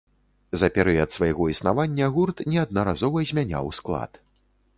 [0.61, 4.11] За перыяд свайго існавання гурт неаднаразова змяняў склад.